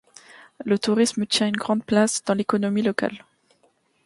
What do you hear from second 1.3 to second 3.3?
une grande place dans l'économie locale.